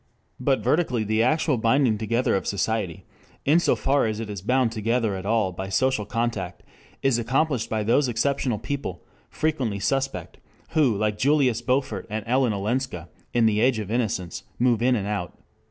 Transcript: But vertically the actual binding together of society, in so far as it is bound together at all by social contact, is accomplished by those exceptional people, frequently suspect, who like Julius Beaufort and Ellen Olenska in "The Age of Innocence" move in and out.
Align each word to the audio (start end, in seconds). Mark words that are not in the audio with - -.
But 0.39 0.61
vertically 0.63 1.03
the 1.03 1.21
actual 1.21 1.57
binding 1.57 1.99
together 1.99 2.35
of 2.35 2.47
society, 2.47 3.05
in 3.45 3.59
so 3.59 3.75
far 3.75 4.07
as 4.07 4.19
it 4.19 4.31
is 4.31 4.41
bound 4.41 4.71
together 4.71 5.15
at 5.15 5.27
all 5.27 5.51
by 5.51 5.69
social 5.69 6.05
contact, 6.07 6.63
is 7.03 7.19
accomplished 7.19 7.69
by 7.69 7.83
those 7.83 8.07
exceptional 8.07 8.57
people, 8.57 9.03
frequently 9.29 9.77
suspect, 9.77 10.39
who 10.69 10.97
like 10.97 11.19
Julius 11.19 11.61
Beaufort 11.61 12.07
and 12.09 12.25
Ellen 12.27 12.51
Olenska 12.51 13.09
in 13.31 13.45
"The 13.45 13.59
Age 13.61 13.77
of 13.77 13.91
Innocence" 13.91 14.41
move 14.57 14.81
in 14.81 14.95
and 14.95 15.05
out. 15.05 15.37